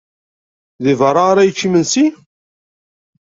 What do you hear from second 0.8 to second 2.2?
Deg beṛṛa ara yečč imensi?